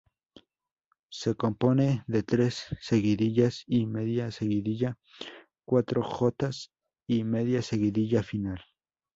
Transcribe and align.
Se 1.11 1.35
compone 1.35 2.03
de 2.07 2.23
tres 2.23 2.63
seguidillas 2.81 3.63
y 3.67 3.85
media 3.85 4.31
seguidilla, 4.31 4.97
cuatro 5.63 6.01
jotas 6.01 6.71
y 7.05 7.23
media 7.23 7.61
seguidilla 7.61 8.23
final. 8.23 8.65